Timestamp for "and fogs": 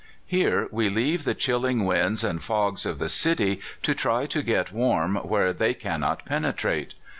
2.23-2.87